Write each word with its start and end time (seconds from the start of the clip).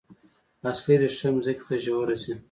اصلي 0.71 0.95
ریښه 1.01 1.29
ځمکې 1.45 1.63
ته 1.67 1.75
ژوره 1.83 2.15
ځي 2.23 2.33